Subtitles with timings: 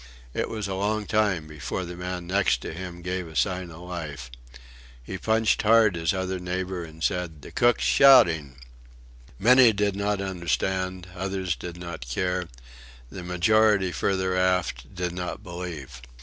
[0.33, 3.81] It was a long time before the man next to him gave a sign of
[3.81, 4.31] life.
[5.03, 8.55] He punched hard his other neighbour and said: "The cook's shouting!"
[9.37, 12.45] Many did not understand, others did not care;
[13.11, 16.01] the majority further aft did not believe.